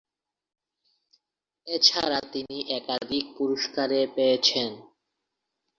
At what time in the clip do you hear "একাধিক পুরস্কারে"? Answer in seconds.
2.77-3.99